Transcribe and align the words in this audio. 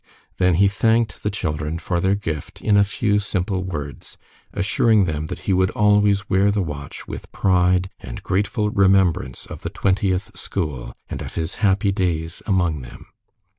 Then 0.39 0.55
he 0.55 0.67
thanked 0.67 1.21
the 1.21 1.29
children 1.29 1.77
for 1.77 1.99
their 1.99 2.15
gift 2.15 2.59
in 2.59 2.75
a 2.75 2.83
few 2.83 3.19
simple 3.19 3.61
words, 3.63 4.17
assuring 4.51 5.03
them 5.03 5.27
that 5.27 5.37
he 5.45 5.51
should 5.51 5.69
always 5.69 6.27
wear 6.27 6.49
the 6.49 6.63
watch 6.63 7.07
with 7.07 7.31
pride 7.31 7.87
and 7.99 8.23
grateful 8.23 8.71
remembrance 8.71 9.45
of 9.45 9.61
the 9.61 9.69
Twentieth 9.69 10.35
school, 10.35 10.95
and 11.07 11.21
of 11.21 11.35
his 11.35 11.53
happy 11.61 11.91
days 11.91 12.41
among 12.47 12.81
them. 12.81 13.05